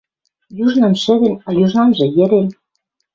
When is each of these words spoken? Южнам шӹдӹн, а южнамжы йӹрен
Южнам 0.65 0.93
шӹдӹн, 1.03 1.33
а 1.47 1.49
южнамжы 1.63 2.05
йӹрен 2.17 2.47